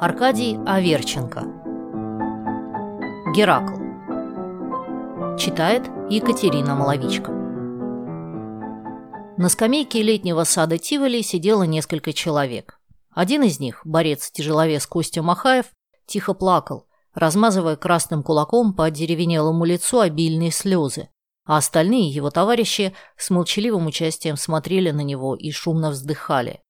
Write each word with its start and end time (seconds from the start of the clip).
Аркадий 0.00 0.56
Аверченко 0.64 1.40
Геракл 3.34 3.74
Читает 5.36 5.90
Екатерина 6.08 6.76
Маловичка 6.76 7.32
На 9.36 9.48
скамейке 9.48 10.00
летнего 10.02 10.44
сада 10.44 10.78
Тиволи 10.78 11.20
сидело 11.22 11.64
несколько 11.64 12.12
человек. 12.12 12.78
Один 13.10 13.42
из 13.42 13.58
них, 13.58 13.80
борец-тяжеловес 13.84 14.86
Костя 14.86 15.20
Махаев, 15.24 15.66
тихо 16.06 16.32
плакал, 16.32 16.86
размазывая 17.12 17.74
красным 17.74 18.22
кулаком 18.22 18.74
по 18.74 18.92
деревенелому 18.92 19.64
лицу 19.64 19.98
обильные 19.98 20.52
слезы, 20.52 21.08
а 21.44 21.56
остальные 21.56 22.08
его 22.10 22.30
товарищи 22.30 22.94
с 23.16 23.30
молчаливым 23.30 23.88
участием 23.88 24.36
смотрели 24.36 24.92
на 24.92 25.00
него 25.00 25.34
и 25.34 25.50
шумно 25.50 25.90
вздыхали. 25.90 26.62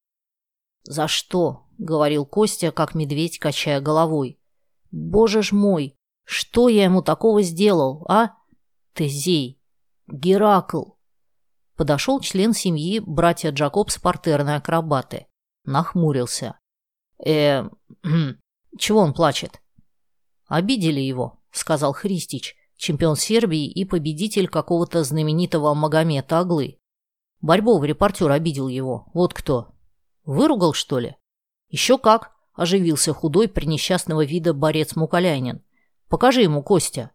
«За 0.84 1.08
что?»— 1.08 1.64
говорил 1.78 2.26
Костя, 2.26 2.72
как 2.72 2.94
медведь, 2.94 3.38
качая 3.38 3.80
головой. 3.80 4.38
«Боже 4.90 5.42
ж 5.42 5.52
мой! 5.52 5.94
Что 6.24 6.68
я 6.68 6.84
ему 6.84 7.02
такого 7.02 7.42
сделал, 7.42 8.04
а? 8.08 8.34
Тезей! 8.92 9.60
Геракл!» 10.06 10.92
Подошел 11.76 12.20
член 12.20 12.52
семьи, 12.52 12.98
братья 12.98 13.50
Джакобс 13.50 13.98
партерные 13.98 14.56
акробаты. 14.56 15.26
Нахмурился. 15.64 16.58
э 17.24 17.64
чего 18.78 19.00
он 19.00 19.14
плачет?» 19.14 19.62
«Обидели 20.46 21.00
его»,— 21.00 21.40
сказал 21.50 21.92
Христич, 21.92 22.56
чемпион 22.76 23.16
Сербии 23.16 23.66
и 23.66 23.84
победитель 23.84 24.48
какого-то 24.48 25.04
знаменитого 25.04 25.74
Магомета 25.74 26.38
Аглы. 26.38 26.78
Борьбов 27.40 27.84
репортер 27.84 28.30
обидел 28.30 28.68
его. 28.68 29.06
Вот 29.14 29.34
кто. 29.34 29.74
Выругал, 30.24 30.72
что 30.72 30.98
ли? 30.98 31.16
Еще 31.68 31.98
как, 31.98 32.32
оживился 32.54 33.12
худой 33.12 33.48
при 33.48 33.66
несчастного 33.66 34.24
вида 34.24 34.52
борец 34.52 34.96
Мукалянин. 34.96 35.62
Покажи 36.08 36.42
ему, 36.42 36.62
Костя. 36.62 37.12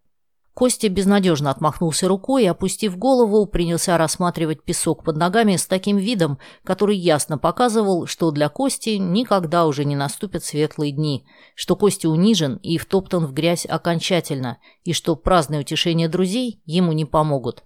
Костя 0.53 0.88
безнадежно 0.88 1.50
отмахнулся 1.50 2.08
рукой 2.08 2.44
и, 2.44 2.47
опустив 2.47 2.95
голову, 2.95 3.47
принялся 3.47 3.97
рассматривать 3.97 4.63
песок 4.63 5.03
под 5.03 5.17
ногами 5.17 5.55
с 5.55 5.66
таким 5.66 5.97
видом, 5.97 6.38
который 6.63 6.95
ясно 6.95 7.39
показывал, 7.39 8.05
что 8.05 8.30
для 8.30 8.50
Кости 8.50 8.91
никогда 8.91 9.66
уже 9.66 9.83
не 9.83 9.95
наступят 9.95 10.44
светлые 10.44 10.91
дни, 10.91 11.25
что 11.56 11.75
Костя 11.75 12.08
унижен 12.08 12.58
и 12.58 12.78
втоптан 12.78 13.25
в 13.25 13.33
грязь 13.33 13.66
окончательно, 13.66 14.59
и 14.83 14.94
что 14.94 15.16
праздные 15.16 15.61
утешения 15.61 16.08
друзей 16.08 16.61
ему 16.66 16.91
не 16.91 17.06
помогут. 17.06 17.63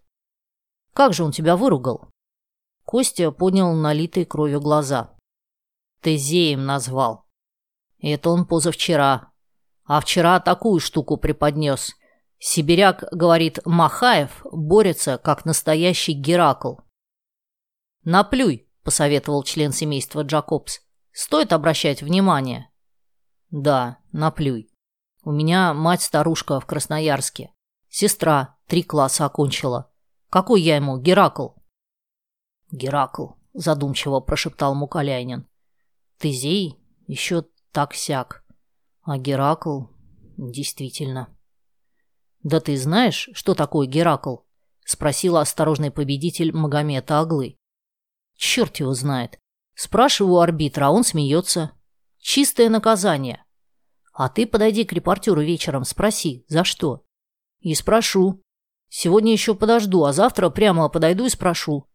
«Как 0.93 1.13
же 1.13 1.25
он 1.25 1.33
тебя 1.33 1.57
выругал?» 1.57 2.07
Костя 2.85 3.31
поднял 3.31 3.73
налитые 3.73 4.25
кровью 4.25 4.61
глаза. 4.61 5.16
Тезеем 6.01 6.65
назвал. 6.65 7.25
Это 7.99 8.29
он 8.29 8.45
позавчера. 8.45 9.31
А 9.85 9.99
вчера 10.01 10.39
такую 10.39 10.79
штуку 10.79 11.17
преподнес. 11.17 11.95
Сибиряк, 12.39 13.05
говорит, 13.11 13.59
Махаев 13.65 14.45
борется, 14.51 15.17
как 15.17 15.45
настоящий 15.45 16.13
Геракл. 16.13 16.75
«Наплюй»,— 18.03 18.69
посоветовал 18.83 19.43
член 19.43 19.71
семейства 19.71 20.21
Джакобс. 20.21 20.81
«Стоит 21.11 21.51
обращать 21.51 22.01
внимание». 22.01 22.69
«Да, 23.49 23.97
наплюй. 24.11 24.69
У 25.23 25.31
меня 25.31 25.73
мать-старушка 25.73 26.59
в 26.59 26.65
Красноярске. 26.65 27.51
Сестра 27.89 28.57
три 28.67 28.83
класса 28.83 29.25
окончила. 29.25 29.91
Какой 30.29 30.61
я 30.61 30.75
ему, 30.75 30.97
Геракл?» 30.99 31.49
«Геракл»,— 32.71 33.31
задумчиво 33.53 34.19
прошептал 34.19 34.75
Мукаляйнин. 34.75 35.47
Тезей 36.19 36.79
еще 37.07 37.45
так-сяк. 37.71 38.43
А 39.03 39.17
Геракл... 39.17 39.85
Действительно. 40.37 41.35
«Да 42.43 42.59
ты 42.59 42.77
знаешь, 42.77 43.29
что 43.33 43.55
такое 43.55 43.87
Геракл?»— 43.87 44.37
спросил 44.85 45.37
осторожный 45.37 45.89
победитель 45.89 46.55
Магомета 46.55 47.19
Аглы. 47.19 47.57
«Черт 48.35 48.77
его 48.77 48.93
знает. 48.93 49.39
Спрашиваю 49.73 50.39
арбитра, 50.39 50.85
а 50.85 50.91
он 50.91 51.03
смеется. 51.03 51.71
Чистое 52.19 52.69
наказание. 52.69 53.43
А 54.13 54.29
ты 54.29 54.45
подойди 54.45 54.85
к 54.85 54.93
репортеру 54.93 55.41
вечером, 55.41 55.85
спроси, 55.85 56.45
за 56.47 56.63
что?» 56.63 57.03
«И 57.61 57.73
спрошу. 57.73 58.43
Сегодня 58.89 59.31
еще 59.31 59.55
подожду, 59.55 60.03
а 60.03 60.13
завтра 60.13 60.51
прямо 60.51 60.87
подойду 60.89 61.25
и 61.25 61.29
спрошу. 61.29 61.89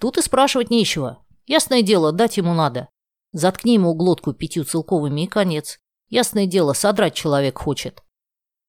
Тут 0.00 0.18
и 0.18 0.22
спрашивать 0.22 0.70
нечего. 0.70 1.24
Ясное 1.46 1.82
дело, 1.82 2.10
дать 2.10 2.36
ему 2.36 2.52
надо. 2.52 2.88
Заткни 3.36 3.74
ему 3.74 3.92
глотку 3.92 4.32
пятью 4.32 4.64
целковыми 4.64 5.24
и 5.24 5.26
конец. 5.26 5.78
Ясное 6.08 6.46
дело, 6.46 6.72
содрать 6.72 7.12
человек 7.12 7.58
хочет. 7.58 8.02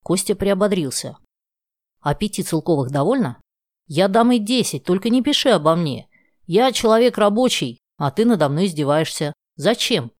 Костя 0.03 0.35
приободрился. 0.35 1.16
А 2.01 2.13
пяти 2.13 2.44
целковых 2.44 2.91
довольно? 2.91 3.41
Я 3.85 4.09
дам 4.09 4.33
и 4.33 4.39
десять, 4.39 4.83
только 4.83 5.09
не 5.09 5.23
пиши 5.23 5.51
обо 5.51 5.73
мне. 5.77 6.09
Я 6.47 6.73
человек 6.73 7.17
рабочий, 7.17 7.79
а 7.95 8.11
ты 8.11 8.25
надо 8.25 8.50
мной 8.50 8.66
издеваешься. 8.66 9.31
Зачем? 9.56 10.11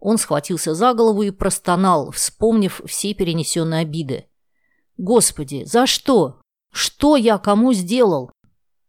Он 0.00 0.18
схватился 0.18 0.74
за 0.74 0.92
голову 0.92 1.22
и 1.22 1.30
простонал, 1.30 2.10
вспомнив 2.10 2.80
все 2.86 3.14
перенесенные 3.14 3.82
обиды. 3.82 4.26
Господи, 4.96 5.62
за 5.62 5.86
что? 5.86 6.40
Что 6.72 7.14
я 7.14 7.38
кому 7.38 7.72
сделал? 7.72 8.32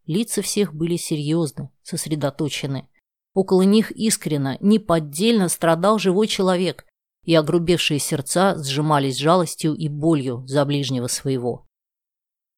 Лица 0.07 0.41
всех 0.41 0.73
были 0.73 0.97
серьезны, 0.97 1.69
сосредоточены. 1.83 2.89
Около 3.37 3.61
них 3.61 3.91
искренно, 3.91 4.57
неподдельно 4.61 5.47
страдал 5.47 5.99
живой 5.99 6.25
человек, 6.25 6.87
и 7.23 7.35
огрубевшие 7.35 7.99
сердца 7.99 8.57
сжимались 8.57 9.19
жалостью 9.19 9.75
и 9.75 9.89
болью 9.89 10.43
за 10.47 10.65
ближнего 10.65 11.05
своего. 11.05 11.67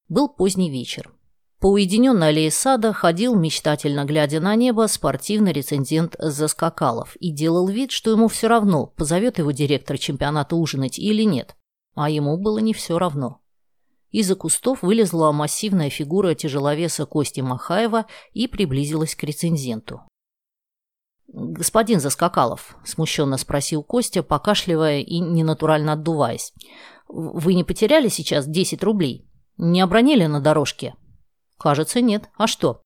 Был 0.08 0.30
поздний 0.30 0.72
вечер. 0.72 1.12
По 1.60 1.68
уединенной 1.68 2.30
аллее 2.30 2.50
сада 2.50 2.94
ходил, 2.94 3.36
мечтательно 3.36 4.06
глядя 4.06 4.40
на 4.40 4.56
небо, 4.56 4.88
спортивный 4.88 5.52
рецензент 5.52 6.16
Заскакалов 6.18 7.18
и 7.18 7.30
делал 7.30 7.68
вид, 7.68 7.92
что 7.92 8.12
ему 8.12 8.30
все 8.30 8.48
равно, 8.48 8.86
позовет 8.88 9.38
его 9.38 9.52
директор 9.52 9.98
чемпионата 9.98 10.56
ужинать 10.56 10.98
или 10.98 11.24
нет. 11.24 11.58
А 11.96 12.10
ему 12.10 12.38
было 12.38 12.60
не 12.60 12.74
все 12.74 12.98
равно. 12.98 13.42
Из-за 14.12 14.36
кустов 14.36 14.82
вылезла 14.82 15.34
массивная 15.34 15.90
фигура 15.90 16.36
тяжеловеса 16.36 17.06
Кости 17.06 17.42
Махаева 17.42 18.06
и 18.32 18.48
приблизилась 18.48 19.14
к 19.14 19.24
рецензенту. 19.26 20.04
«Господин 21.32 22.00
Заскакалов»,— 22.00 22.76
смущенно 22.84 23.38
спросил 23.38 23.84
Костя, 23.84 24.24
покашливая 24.24 25.02
и 25.02 25.20
ненатурально 25.20 25.94
отдуваясь, 25.94 26.54
«вы 27.08 27.54
не 27.54 27.64
потеряли 27.64 28.08
сейчас 28.08 28.48
10 28.48 28.84
рублей? 28.84 29.30
Не 29.58 29.82
обронили 29.82 30.26
на 30.26 30.42
дорожке?» 30.42 30.96
«Кажется, 31.58 32.02
нет. 32.02 32.30
А 32.36 32.48
что?» 32.48 32.82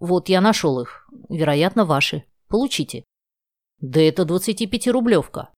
«Вот 0.00 0.28
я 0.28 0.40
нашел 0.40 0.80
их. 0.80 1.08
Вероятно, 1.28 1.84
ваши. 1.84 2.24
Получите». 2.48 3.04
«Да 3.78 4.00
это 4.00 4.22
25-рублевка». 4.22 5.50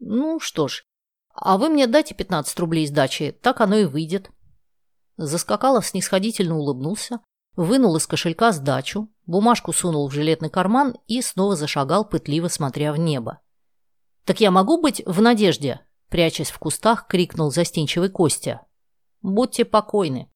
«Ну 0.00 0.38
что 0.40 0.68
ж, 0.68 0.84
а 1.32 1.56
вы 1.56 1.70
мне 1.70 1.86
дайте 1.86 2.14
15 2.14 2.58
рублей 2.60 2.86
сдачи, 2.86 3.32
так 3.32 3.62
оно 3.62 3.76
и 3.76 3.84
выйдет». 3.86 4.30
Заскакалов 5.16 5.86
снисходительно 5.86 6.56
улыбнулся, 6.56 7.20
вынул 7.56 7.96
из 7.96 8.06
кошелька 8.06 8.52
сдачу, 8.52 9.08
бумажку 9.26 9.72
сунул 9.72 10.08
в 10.08 10.12
жилетный 10.12 10.50
карман 10.50 10.96
и 11.06 11.22
снова 11.22 11.56
зашагал, 11.56 12.08
пытливо 12.08 12.48
смотря 12.48 12.92
в 12.92 12.98
небо. 12.98 13.40
«Так 14.24 14.40
я 14.40 14.50
могу 14.50 14.80
быть 14.80 15.02
в 15.06 15.20
надежде?» 15.20 15.80
Прячась 16.08 16.50
в 16.50 16.58
кустах, 16.58 17.08
крикнул 17.08 17.50
застенчивый 17.50 18.08
Костя. 18.08 18.60
«Будьте 19.20 19.64
покойны». 19.64 20.30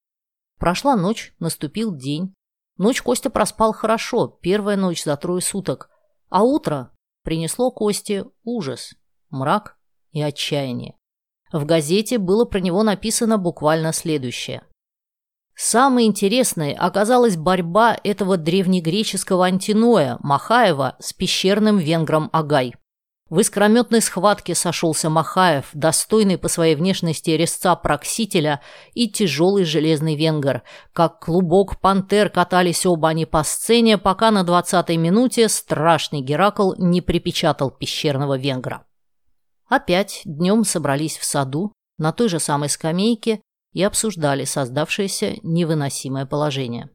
Прошла 0.58 0.96
ночь, 0.96 1.34
наступил 1.38 1.94
день. 1.94 2.34
Ночь 2.78 3.00
Костя 3.00 3.30
проспал 3.30 3.72
хорошо, 3.72 4.26
первая 4.26 4.76
ночь 4.76 5.04
за 5.04 5.16
трое 5.16 5.40
суток. 5.40 5.90
А 6.30 6.42
утро 6.42 6.90
принесло 7.22 7.70
Косте 7.70 8.24
ужас, 8.42 8.94
мрак 9.30 9.78
и 10.10 10.20
отчаяние. 10.20 10.96
В 11.52 11.64
газете 11.64 12.18
было 12.18 12.44
про 12.44 12.58
него 12.58 12.82
написано 12.82 13.38
буквально 13.38 13.92
следующее. 13.92 14.66
Самой 15.60 16.04
интересной 16.04 16.72
оказалась 16.72 17.36
борьба 17.36 17.98
этого 18.04 18.36
древнегреческого 18.36 19.46
антиноя 19.46 20.16
Махаева 20.20 20.94
с 21.00 21.12
пещерным 21.12 21.78
венгром 21.78 22.30
Агай. 22.32 22.76
В 23.28 23.40
искрометной 23.40 24.00
схватке 24.00 24.54
сошелся 24.54 25.10
Махаев, 25.10 25.66
достойный 25.72 26.38
по 26.38 26.46
своей 26.46 26.76
внешности 26.76 27.30
резца 27.30 27.74
Проксителя 27.74 28.60
и 28.94 29.10
тяжелый 29.10 29.64
железный 29.64 30.14
венгер. 30.14 30.62
Как 30.92 31.18
клубок 31.18 31.80
пантер 31.80 32.30
катались 32.30 32.86
оба 32.86 33.08
они 33.08 33.26
по 33.26 33.42
сцене, 33.42 33.98
пока 33.98 34.30
на 34.30 34.44
двадцатой 34.44 34.96
минуте 34.96 35.48
страшный 35.48 36.20
Геракл 36.20 36.74
не 36.78 37.00
припечатал 37.00 37.72
пещерного 37.72 38.38
венгра. 38.38 38.86
Опять 39.68 40.20
днем 40.24 40.62
собрались 40.62 41.18
в 41.18 41.24
саду, 41.24 41.72
на 41.98 42.12
той 42.12 42.28
же 42.28 42.38
самой 42.38 42.68
скамейке, 42.68 43.40
и 43.78 43.82
обсуждали 43.84 44.42
создавшееся 44.42 45.36
невыносимое 45.44 46.26
положение. 46.26 46.90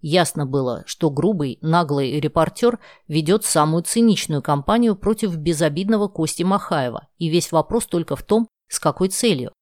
Ясно 0.00 0.46
было, 0.46 0.82
что 0.86 1.10
грубый, 1.10 1.58
наглый 1.60 2.18
репортер 2.18 2.78
ведет 3.08 3.44
самую 3.44 3.82
циничную 3.82 4.40
кампанию 4.40 4.96
против 4.96 5.36
безобидного 5.36 6.08
Кости 6.08 6.42
Махаева, 6.42 7.08
и 7.18 7.28
весь 7.28 7.52
вопрос 7.52 7.84
только 7.84 8.16
в 8.16 8.22
том, 8.22 8.48
с 8.70 8.80
какой 8.80 9.08
целью. 9.10 9.52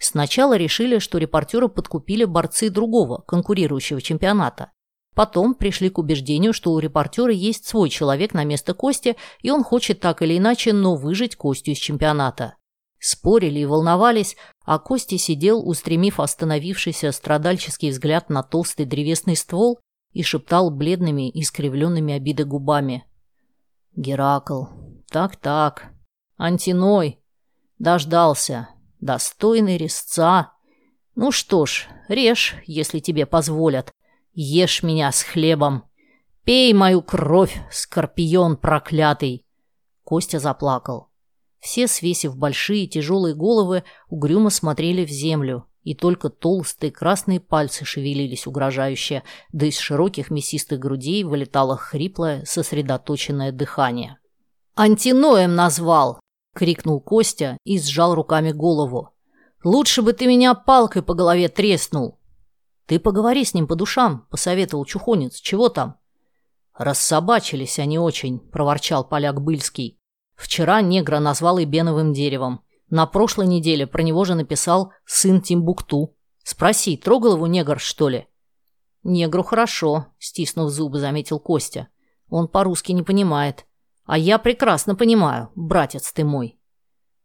Сначала 0.00 0.56
решили, 0.56 1.00
что 1.00 1.18
репортера 1.18 1.68
подкупили 1.68 2.24
борцы 2.24 2.70
другого, 2.70 3.22
конкурирующего 3.26 4.00
чемпионата. 4.00 4.72
Потом 5.14 5.54
пришли 5.54 5.90
к 5.90 5.98
убеждению, 5.98 6.54
что 6.54 6.72
у 6.72 6.78
репортера 6.78 7.30
есть 7.30 7.66
свой 7.66 7.90
человек 7.90 8.32
на 8.32 8.44
место 8.44 8.72
Кости, 8.72 9.16
и 9.42 9.50
он 9.50 9.62
хочет 9.62 10.00
так 10.00 10.22
или 10.22 10.38
иначе, 10.38 10.72
но 10.72 10.96
выжить 10.96 11.36
Костю 11.36 11.72
из 11.72 11.78
чемпионата. 11.78 12.55
Спорили 12.98 13.60
и 13.60 13.66
волновались, 13.66 14.36
а 14.64 14.78
Костя 14.78 15.18
сидел, 15.18 15.66
устремив 15.66 16.18
остановившийся 16.18 17.12
страдальческий 17.12 17.90
взгляд 17.90 18.30
на 18.30 18.42
толстый 18.42 18.86
древесный 18.86 19.36
ствол 19.36 19.78
и 20.12 20.22
шептал 20.22 20.70
бледными, 20.70 21.30
искривленными 21.30 22.14
обиды 22.14 22.44
губами. 22.44 23.04
«Геракл, 23.94 24.64
так-так, 25.10 25.90
Антиной, 26.38 27.20
дождался, 27.78 28.68
достойный 29.00 29.76
резца. 29.76 30.52
Ну 31.14 31.32
что 31.32 31.66
ж, 31.66 31.86
режь, 32.08 32.56
если 32.66 32.98
тебе 32.98 33.26
позволят, 33.26 33.92
ешь 34.32 34.82
меня 34.82 35.12
с 35.12 35.22
хлебом, 35.22 35.84
пей 36.44 36.72
мою 36.72 37.02
кровь, 37.02 37.58
скорпион 37.70 38.56
проклятый!» 38.56 39.46
Костя 40.04 40.38
заплакал. 40.38 41.10
Все, 41.60 41.88
свесив 41.88 42.36
большие 42.36 42.86
тяжелые 42.86 43.34
головы, 43.34 43.84
угрюмо 44.08 44.50
смотрели 44.50 45.04
в 45.04 45.10
землю, 45.10 45.66
и 45.82 45.94
только 45.94 46.30
толстые 46.30 46.90
красные 46.90 47.40
пальцы 47.40 47.84
шевелились 47.84 48.46
угрожающе, 48.46 49.22
да 49.52 49.66
из 49.66 49.78
широких 49.78 50.30
мясистых 50.30 50.78
грудей 50.78 51.24
вылетало 51.24 51.76
хриплое, 51.76 52.44
сосредоточенное 52.44 53.52
дыхание. 53.52 54.18
«Антиноем 54.74 55.54
назвал!»— 55.54 56.20
крикнул 56.54 57.00
Костя 57.00 57.56
и 57.64 57.78
сжал 57.78 58.14
руками 58.14 58.52
голову. 58.52 59.14
«Лучше 59.64 60.02
бы 60.02 60.12
ты 60.12 60.26
меня 60.26 60.54
палкой 60.54 61.02
по 61.02 61.14
голове 61.14 61.48
треснул!» 61.48 62.18
«Ты 62.86 63.00
поговори 63.00 63.44
с 63.44 63.54
ним 63.54 63.66
по 63.66 63.74
душам»,— 63.74 64.26
посоветовал 64.30 64.84
Чухонец. 64.84 65.40
«Чего 65.40 65.68
там?» 65.68 65.96
«Рассобачились 66.74 67.78
они 67.78 67.98
очень»,— 67.98 68.38
проворчал 68.52 69.08
поляк 69.08 69.40
Быльский. 69.40 69.98
Вчера 70.36 70.82
негра 70.82 71.18
назвал 71.18 71.58
и 71.58 71.64
беновым 71.64 72.12
деревом. 72.12 72.60
На 72.90 73.06
прошлой 73.06 73.46
неделе 73.46 73.86
про 73.86 74.02
него 74.02 74.24
же 74.24 74.34
написал 74.34 74.92
сын 75.04 75.40
Тимбукту. 75.40 76.14
Спроси, 76.44 76.96
трогал 76.96 77.36
его 77.36 77.46
негр, 77.46 77.80
что 77.80 78.08
ли? 78.08 78.26
Негру 79.02 79.42
хорошо, 79.42 80.06
стиснув 80.18 80.70
зубы, 80.70 81.00
заметил 81.00 81.40
Костя. 81.40 81.88
Он 82.28 82.48
по-русски 82.48 82.92
не 82.92 83.02
понимает. 83.02 83.66
А 84.04 84.18
я 84.18 84.38
прекрасно 84.38 84.94
понимаю, 84.94 85.50
братец 85.56 86.12
ты 86.12 86.22
мой. 86.24 86.58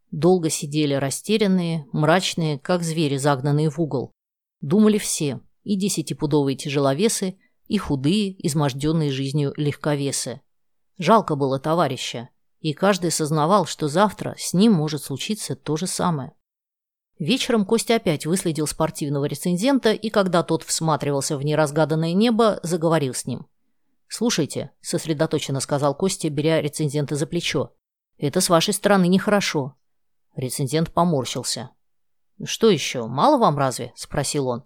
Долго 0.10 0.50
сидели 0.50 0.94
растерянные, 0.94 1.86
мрачные, 1.92 2.58
как 2.58 2.82
звери, 2.82 3.18
загнанные 3.18 3.70
в 3.70 3.80
угол. 3.80 4.12
Думали 4.62 4.98
все, 4.98 5.42
и 5.64 5.76
десятипудовые 5.76 6.56
тяжеловесы, 6.56 7.38
и 7.68 7.78
худые, 7.78 8.36
изможденные 8.46 9.12
жизнью 9.12 9.54
легковесы. 9.58 10.42
Жалко 10.98 11.36
было 11.36 11.60
товарища 11.60 12.30
и 12.62 12.74
каждый 12.74 13.12
сознавал, 13.12 13.66
что 13.66 13.88
завтра 13.88 14.36
с 14.38 14.54
ним 14.54 14.74
может 14.74 15.04
случиться 15.04 15.56
то 15.56 15.76
же 15.76 15.88
самое. 15.88 16.34
Вечером 17.18 17.66
Костя 17.66 17.96
опять 17.96 18.26
выследил 18.26 18.68
спортивного 18.68 19.26
рецензента, 19.26 19.92
и 19.92 20.10
когда 20.10 20.44
тот 20.44 20.64
всматривался 20.64 21.38
в 21.38 21.44
неразгаданное 21.44 22.14
небо, 22.14 22.60
заговорил 22.64 23.14
с 23.14 23.26
ним. 23.26 23.48
«Слушайте»,— 24.08 24.72
сосредоточенно 24.82 25.60
сказал 25.60 25.96
Костя, 25.96 26.30
беря 26.30 26.62
рецензента 26.62 27.16
за 27.16 27.28
плечо,— 27.28 27.74
«это 28.18 28.42
с 28.42 28.50
вашей 28.50 28.74
стороны 28.74 29.08
нехорошо». 29.08 29.76
Рецензент 30.36 30.92
поморщился. 30.92 31.72
«Что 32.44 32.70
еще, 32.70 33.06
мало 33.08 33.38
вам 33.38 33.58
разве?»— 33.58 33.92
спросил 33.96 34.48
он. 34.48 34.64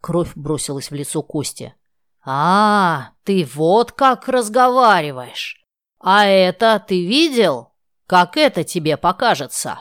Кровь 0.00 0.32
бросилась 0.34 0.90
в 0.90 0.94
лицо 0.94 1.22
Кости. 1.22 1.74
«А, 2.22 3.12
ты 3.24 3.48
вот 3.54 3.92
как 3.92 4.28
разговариваешь!» 4.28 5.59
«А 6.00 6.24
это 6.24 6.82
ты 6.86 7.06
видел? 7.06 7.72
Как 8.06 8.36
это 8.38 8.64
тебе 8.64 8.96
покажется?» 8.96 9.80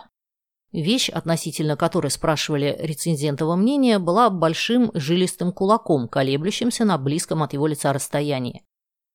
Вещь, 0.71 1.10
относительно 1.10 1.75
которой 1.77 2.12
спрашивали 2.12 2.75
рецензентово 2.77 3.56
мнение, 3.56 3.98
была 3.98 4.30
большим 4.30 4.92
жилистым 4.94 5.51
кулаком, 5.51 6.07
колеблющимся 6.07 6.86
на 6.86 6.98
близком 6.98 7.42
от 7.42 7.54
его 7.54 7.66
лица 7.66 7.92
расстоянии. 7.92 8.63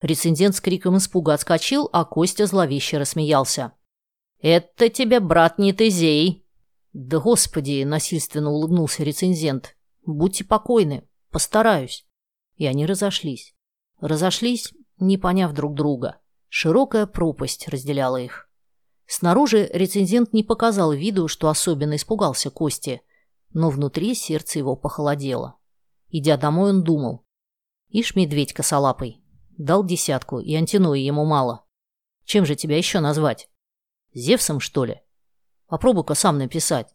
Рецензент 0.00 0.56
с 0.56 0.60
криком 0.60 0.96
испуга 0.96 1.34
отскочил, 1.34 1.88
а 1.92 2.04
Костя 2.04 2.46
зловеще 2.46 2.98
рассмеялся. 2.98 3.72
«Это 4.40 4.88
тебе, 4.88 5.20
брат, 5.20 5.58
не 5.58 5.72
Тезей!» 5.72 6.44
«Да 6.92 7.20
господи!»– 7.20 7.84
насильственно 7.86 8.50
улыбнулся 8.50 9.04
рецензент. 9.04 9.76
«Будьте 10.06 10.44
покойны, 10.44 11.08
постараюсь». 11.30 12.06
И 12.56 12.66
они 12.66 12.86
разошлись. 12.86 13.54
Разошлись, 14.00 14.72
не 14.98 15.18
поняв 15.18 15.52
друг 15.52 15.74
друга. 15.74 16.18
Широкая 16.56 17.06
пропасть 17.06 17.66
разделяла 17.66 18.18
их. 18.18 18.48
Снаружи 19.06 19.68
рецензент 19.74 20.32
не 20.32 20.44
показал 20.44 20.92
виду, 20.92 21.26
что 21.26 21.48
особенно 21.48 21.96
испугался 21.96 22.48
Кости, 22.48 23.02
но 23.52 23.70
внутри 23.70 24.14
сердце 24.14 24.60
его 24.60 24.76
похолодело. 24.76 25.56
Идя 26.10 26.36
домой, 26.36 26.70
он 26.70 26.84
думал. 26.84 27.26
Ишь, 27.88 28.14
медведь 28.14 28.52
косолапый. 28.52 29.20
Дал 29.58 29.84
десятку, 29.84 30.38
и 30.38 30.54
антинои 30.54 31.00
ему 31.00 31.24
мало. 31.24 31.64
Чем 32.24 32.46
же 32.46 32.54
тебя 32.54 32.78
еще 32.78 33.00
назвать? 33.00 33.48
Зевсом, 34.12 34.60
что 34.60 34.84
ли? 34.84 35.02
Попробуй-ка 35.66 36.14
сам 36.14 36.38
написать. 36.38 36.94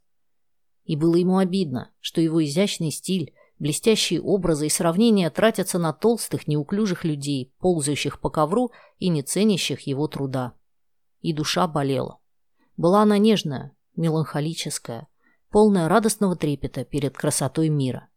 И 0.85 0.95
было 0.95 1.17
ему 1.17 1.37
обидно, 1.37 1.91
что 1.99 2.21
его 2.21 2.41
изящный 2.41 2.91
стиль, 2.91 3.33
Блестящие 3.59 4.21
образы 4.21 4.67
и 4.67 4.69
сравнения 4.69 5.29
тратятся 5.29 5.79
на 5.79 5.91
толстых, 5.91 6.47
неуклюжих 6.47 7.03
людей, 7.03 7.53
ползающих 7.59 8.21
по 8.21 8.29
ковру 8.29 8.71
и 8.99 9.09
не 9.09 9.21
ценящих 9.21 9.81
его 9.81 10.07
труда. 10.07 10.53
И 11.19 11.33
душа 11.33 11.67
болела. 11.67 12.19
Была 12.77 13.01
она 13.01 13.17
нежная, 13.17 13.75
меланхолическая, 13.97 15.09
полная 15.51 15.89
радостного 15.89 16.37
трепета 16.37 16.85
перед 16.85 17.17
красотой 17.17 17.67
мира. 17.67 18.07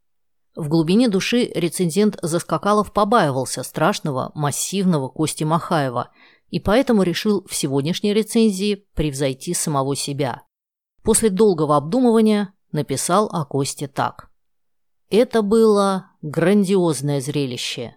В 0.54 0.68
глубине 0.68 1.08
души 1.08 1.50
рецензент 1.54 2.18
Заскакалов 2.22 2.92
побаивался 2.92 3.64
страшного, 3.64 4.30
массивного 4.34 5.08
Кости 5.08 5.42
Махаева 5.42 6.10
и 6.50 6.60
поэтому 6.60 7.02
решил 7.02 7.44
в 7.48 7.54
сегодняшней 7.54 8.12
рецензии 8.12 8.86
превзойти 8.94 9.54
самого 9.54 9.96
себя. 9.96 10.42
После 11.02 11.31
долгого 11.31 11.76
обдумывания 11.78 12.52
написал 12.70 13.28
о 13.32 13.44
Косте 13.44 13.88
так. 13.88 14.31
Это 15.12 15.42
было 15.42 16.06
грандиозное 16.22 17.20
зрелище. 17.20 17.96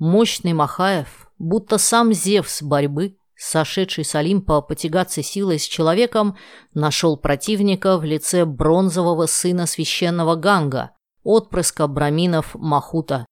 Мощный 0.00 0.54
Махаев, 0.54 1.30
будто 1.38 1.78
сам 1.78 2.12
Зевс 2.12 2.62
борьбы, 2.62 3.16
сошедший 3.36 4.04
с 4.04 4.16
Олимпа 4.16 4.60
потягаться 4.60 5.22
силой 5.22 5.60
с 5.60 5.62
человеком, 5.62 6.36
нашел 6.74 7.16
противника 7.16 7.96
в 7.96 8.02
лице 8.02 8.44
бронзового 8.44 9.26
сына 9.26 9.66
священного 9.66 10.34
Ганга, 10.34 10.90
отпрыска 11.22 11.86
браминов 11.86 12.56
Махута. 12.56 13.24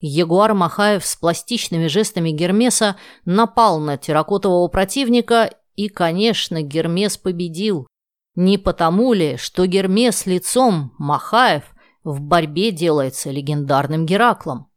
Ягуар 0.00 0.52
Махаев 0.52 1.06
с 1.06 1.14
пластичными 1.14 1.86
жестами 1.86 2.30
Гермеса 2.30 2.96
напал 3.24 3.78
на 3.78 3.96
терракотового 3.96 4.66
противника, 4.66 5.54
и, 5.76 5.88
конечно, 5.88 6.62
Гермес 6.62 7.16
победил. 7.16 7.86
Не 8.34 8.58
потому 8.58 9.12
ли, 9.12 9.36
что 9.36 9.66
Гермес 9.66 10.26
лицом 10.26 10.92
Махаев 10.98 11.71
в 12.04 12.20
борьбе 12.20 12.72
делается 12.72 13.30
легендарным 13.30 14.06
Гераклом. 14.06 14.68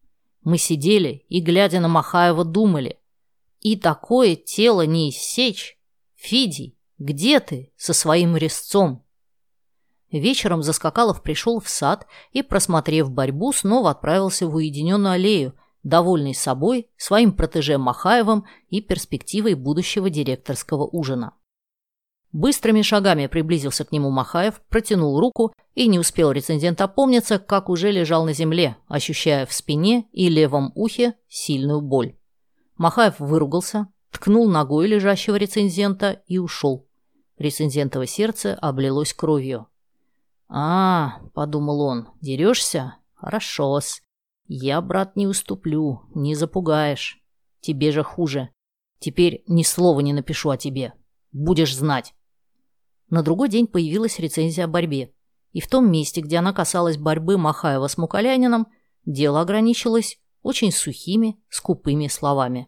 Мы 0.44 0.58
сидели 0.58 1.26
и, 1.28 1.42
глядя 1.42 1.80
на 1.80 1.88
Махаева, 1.88 2.46
думали. 2.46 3.00
И 3.62 3.76
такое 3.76 4.36
тело 4.36 4.86
не 4.86 5.10
иссечь. 5.10 5.80
Фидий, 6.14 6.78
где 7.00 7.40
ты 7.40 7.74
со 7.78 7.94
своим 7.94 8.38
резцом? 8.38 9.04
Вечером 10.12 10.62
Заскакалов 10.62 11.24
пришел 11.24 11.60
в 11.60 11.68
сад 11.68 12.06
и, 12.32 12.44
просмотрев 12.44 13.10
борьбу, 13.10 13.52
снова 13.52 13.90
отправился 13.90 14.48
в 14.48 14.56
уединенную 14.56 15.14
аллею, 15.14 15.56
довольный 15.84 16.36
собой, 16.36 16.90
своим 16.96 17.34
протеже 17.34 17.78
Махаевым 17.78 18.46
и 18.70 18.82
перспективой 18.82 19.56
будущего 19.56 20.10
директорского 20.10 20.86
ужина. 20.86 21.34
Быстрыми 22.36 22.82
шагами 22.82 23.28
приблизился 23.28 23.86
к 23.86 23.94
нему 23.94 24.10
Махаев, 24.12 24.60
протянул 24.68 25.22
руку 25.22 25.54
и 25.74 25.88
не 25.88 26.00
успел 26.00 26.34
рецензент 26.34 26.82
опомниться, 26.82 27.40
как 27.40 27.70
уже 27.70 27.92
лежал 27.92 28.26
на 28.26 28.34
земле, 28.34 28.76
ощущая 28.90 29.46
в 29.46 29.54
спине 29.54 30.10
и 30.12 30.28
левом 30.28 30.74
ухе 30.76 31.16
сильную 31.30 31.80
боль. 31.80 32.18
Махаев 32.76 33.22
выругался, 33.22 33.88
ткнул 34.12 34.50
ногой 34.50 34.88
лежащего 34.88 35.38
рецензента 35.38 36.24
и 36.28 36.38
ушел. 36.38 36.86
Рецензентово 37.38 38.06
сердце 38.06 38.54
облилось 38.56 39.14
кровью. 39.14 39.68
«А,— 40.50 41.22
подумал 41.34 41.80
он,— 41.80 42.10
дерешься? 42.22 42.98
Хорошо-с. 43.14 44.02
Я, 44.48 44.82
брат, 44.82 45.16
не 45.16 45.26
уступлю, 45.26 46.02
не 46.14 46.36
запугаешь. 46.36 47.24
Тебе 47.62 47.94
же 47.94 48.04
хуже. 48.04 48.50
Теперь 49.00 49.42
ни 49.48 49.64
слова 49.64 50.02
не 50.02 50.12
напишу 50.12 50.50
о 50.50 50.58
тебе. 50.58 50.92
Будешь 51.32 51.74
знать. 51.74 52.14
На 53.10 53.22
другой 53.22 53.50
день 53.50 53.68
появилась 53.68 54.20
рецензия 54.20 54.66
о 54.66 54.68
борьбе. 54.68 55.14
И 55.52 55.62
в 55.62 55.70
том 55.70 55.90
месте, 55.90 56.22
где 56.22 56.38
она 56.38 56.54
касалась 56.54 56.98
борьбы 56.98 57.38
Махаева 57.38 57.88
с 57.88 57.98
Муколянином, 57.98 58.68
дело 59.06 59.42
ограничилось 59.42 60.20
очень 60.42 60.72
сухими, 60.72 61.40
скупыми 61.50 62.08
словами. 62.08 62.68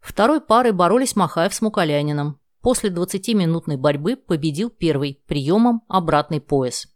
Второй 0.00 0.40
парой 0.40 0.72
боролись 0.72 1.14
Махаев 1.14 1.54
с 1.54 1.60
Муколянином. 1.60 2.40
После 2.62 2.90
20-минутной 2.90 3.76
борьбы 3.76 4.16
победил 4.16 4.70
первый 4.70 5.22
приемом 5.26 5.82
обратный 5.88 6.40
пояс. 6.40 6.88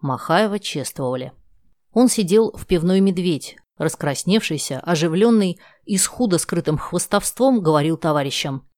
Махаева 0.00 0.58
чествовали. 0.58 1.32
Он 1.92 2.08
сидел 2.08 2.52
в 2.52 2.66
пивной 2.66 3.00
«Медведь», 3.00 3.56
раскрасневшийся, 3.78 4.80
оживленный 4.80 5.58
и 5.84 5.96
с 5.96 6.06
худо 6.06 6.38
скрытым 6.38 6.76
хвостовством 6.76 7.60
говорил 7.60 7.96
товарищам. 7.96 8.68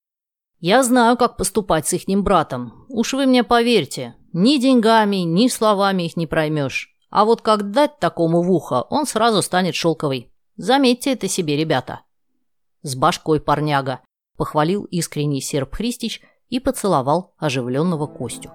«Я 0.58 0.82
знаю, 0.82 1.16
как 1.16 1.36
поступать 1.36 1.86
с 1.86 1.92
ихним 1.92 2.22
братом. 2.22 2.86
Уж 2.88 3.12
вы 3.12 3.26
мне 3.26 3.44
поверьте, 3.44 4.14
ни 4.32 4.58
деньгами, 4.58 5.16
ни 5.16 5.48
словами 5.48 6.04
их 6.04 6.16
не 6.16 6.26
проймешь. 6.26 6.94
А 7.10 7.24
вот 7.24 7.42
как 7.42 7.70
дать 7.70 7.98
такому 7.98 8.42
в 8.42 8.50
ухо, 8.50 8.82
он 8.90 9.06
сразу 9.06 9.42
станет 9.42 9.74
шелковый. 9.74 10.32
Заметьте 10.56 11.12
это 11.12 11.28
себе, 11.28 11.56
ребята». 11.56 12.00
«С 12.82 12.94
башкой 12.94 13.40
парняга»,– 13.40 14.00
похвалил 14.36 14.84
искренний 14.84 15.40
серб 15.40 15.74
Христич 15.74 16.22
и 16.48 16.60
поцеловал 16.60 17.34
оживленного 17.38 18.06
Костю. 18.06 18.50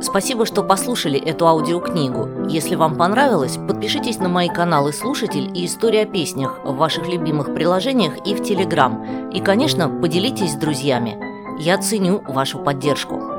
Спасибо, 0.00 0.46
что 0.46 0.62
послушали 0.62 1.18
эту 1.18 1.46
аудиокнигу. 1.48 2.48
Если 2.48 2.76
вам 2.76 2.96
понравилось, 2.96 3.56
подпишитесь 3.56 4.18
на 4.18 4.28
мои 4.28 4.48
каналы 4.48 4.92
«Слушатель» 4.92 5.50
и 5.54 5.66
«История 5.66 6.02
о 6.02 6.06
песнях» 6.06 6.60
в 6.64 6.76
ваших 6.76 7.08
любимых 7.08 7.52
приложениях 7.52 8.12
и 8.24 8.34
в 8.34 8.42
Телеграм. 8.42 9.30
И, 9.30 9.40
конечно, 9.40 9.88
поделитесь 9.88 10.52
с 10.52 10.56
друзьями. 10.56 11.18
Я 11.58 11.78
ценю 11.78 12.22
вашу 12.28 12.60
поддержку. 12.60 13.37